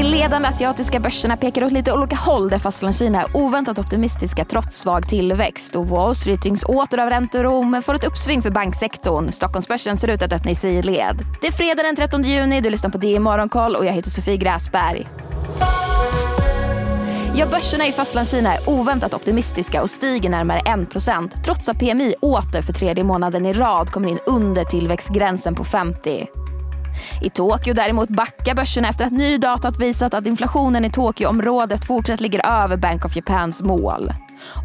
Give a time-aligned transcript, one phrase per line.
[0.00, 4.76] De ledande asiatiska börserna pekar åt lite olika håll där Fastlandskina är oväntat optimistiska trots
[4.76, 5.76] svag tillväxt.
[5.76, 9.32] Och Wall Street tyngs åter av ränteoro men får ett uppsving för banksektorn.
[9.32, 11.24] Stockholmsbörsen ser ut att öppna i sidled.
[11.40, 14.36] Det är fredag den 13 juni, du lyssnar på DI Morgonkoll och jag heter Sofie
[14.36, 15.08] Gräsberg.
[17.34, 22.62] Ja, börserna i Fastlandskina är oväntat optimistiska och stiger närmare 1% trots att PMI åter
[22.62, 26.26] för tredje månaden i rad kommer in under tillväxtgränsen på 50.
[27.22, 32.20] I Tokyo däremot backar börserna efter att ny data visat att inflationen i Tokyoområdet fortsatt
[32.20, 34.12] ligger över Bank of Japans mål.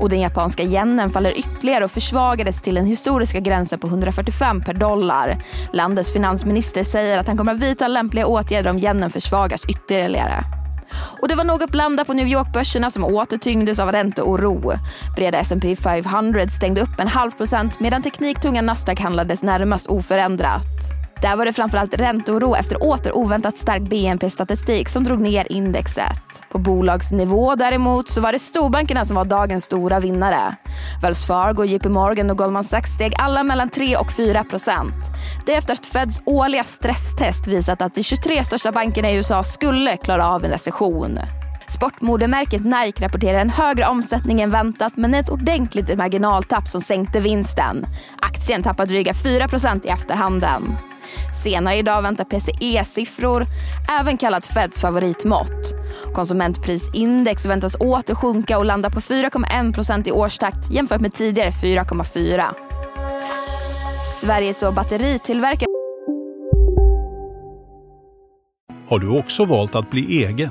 [0.00, 4.74] Och den japanska yenen faller ytterligare och försvagades till den historiska gränsen på 145 per
[4.74, 5.42] dollar.
[5.72, 10.44] Landets finansminister säger att han kommer att vidta lämpliga åtgärder om yenen försvagas ytterligare.
[11.20, 14.72] Och det var något blandat på New York-börserna som åter tyngdes av ränteoro.
[15.16, 20.93] Breda S&P 500 stängde upp en halv procent medan tekniktunga Nasdaq handlades närmast oförändrat.
[21.22, 26.22] Där var det framförallt ränteoro efter åter oväntat stark BNP-statistik som drog ner indexet.
[26.50, 30.56] På bolagsnivå däremot så var det storbankerna som var dagens stora vinnare.
[31.02, 34.94] Wells Fargo, JP Morgan och Goldman Sachs steg alla mellan 3 och 4 procent.
[35.46, 39.96] Det efter att Feds årliga stresstest visat att de 23 största bankerna i USA skulle
[39.96, 41.18] klara av en recession.
[41.66, 47.86] Sportmodemärket Nike rapporterar en högre omsättning än väntat men ett ordentligt marginaltapp som sänkte vinsten.
[48.20, 50.76] Aktien tappar dryga 4% i efterhanden.
[51.44, 53.46] Senare idag väntar PCE-siffror,
[54.00, 55.74] även kallat Feds favoritmått.
[56.14, 62.44] Konsumentprisindex väntas åter sjunka och landa på 4,1% i årstakt jämfört med tidigare 4,4.
[64.20, 65.66] Sveriges och batteritillverkare...
[68.88, 70.50] Har du också valt att bli egen?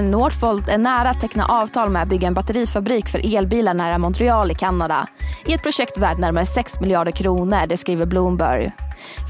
[0.00, 4.50] Northvolt är nära att teckna avtal med att bygga en batterifabrik för elbilar nära Montreal
[4.50, 5.06] i Kanada
[5.46, 8.72] i ett projekt värt närmare 6 miljarder kronor, det skriver Bloomberg.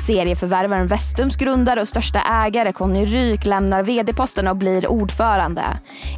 [0.06, 5.62] Serieförvärvaren Vestums grundare och största ägare Conny Ryk lämnar vd-posten och blir ordförande.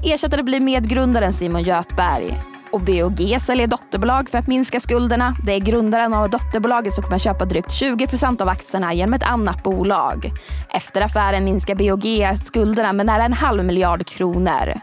[0.05, 2.58] Ersättare blir medgrundaren Simon Göthberg.
[2.73, 5.37] Och BOG säljer dotterbolag för att minska skulderna.
[5.45, 9.63] Det är grundaren av dotterbolaget som kommer köpa drygt 20% av aktierna genom ett annat
[9.63, 10.33] bolag.
[10.71, 14.81] Efter affären minskar BOG skulderna med nära en halv miljard kronor.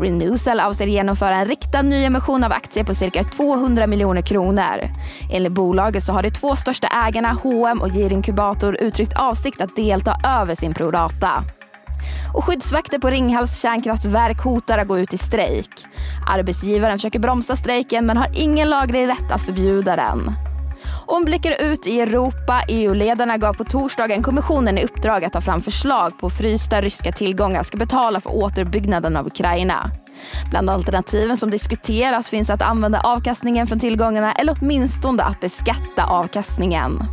[0.00, 4.90] Renewcell avser genomföra en riktad nyemission av aktier på cirka 200 miljoner kronor.
[5.32, 10.16] Enligt bolaget så har de två största ägarna, H&M och Girinkubator uttryckt avsikt att delta
[10.24, 11.44] över sin prorata.
[12.34, 15.86] Och skyddsvakter på Ringhals kärnkraftverk hotar att gå ut i strejk.
[16.28, 20.32] Arbetsgivaren försöker bromsa strejken men har ingen laglig rätt att förbjuda den.
[21.06, 22.62] Om blickar ut i Europa.
[22.68, 27.62] EU-ledarna gav på torsdagen kommissionen i uppdrag att ta fram förslag på frysta ryska tillgångar
[27.62, 29.90] ska betala för återuppbyggnaden av Ukraina.
[30.50, 37.04] Bland alternativen som diskuteras finns att använda avkastningen från tillgångarna eller åtminstone att beskatta avkastningen.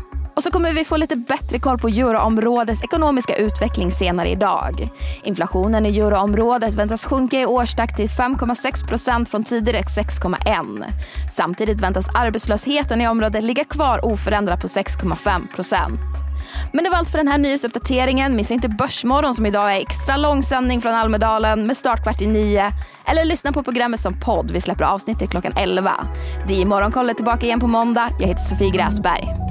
[0.42, 4.90] Och så kommer vi få lite bättre koll på euroområdets ekonomiska utveckling senare idag.
[5.24, 10.84] Inflationen i euroområdet väntas sjunka i årstakt till 5,6 procent från tidigare 6,1.
[11.32, 16.00] Samtidigt väntas arbetslösheten i området ligga kvar oförändrad på 6,5 procent.
[16.74, 18.36] Men det var allt för den här nyhetsuppdateringen.
[18.36, 22.28] Missa inte Börsmorgon som idag är extra lång sändning från Almedalen med start kvart i
[22.28, 22.72] nio.
[23.06, 24.52] Eller lyssna på programmet som podd.
[24.52, 25.92] Vi släpper avsnittet klockan 11.
[26.48, 28.10] Det är Morgonkollet tillbaka igen på måndag.
[28.20, 29.51] Jag heter Sofie Gräsberg.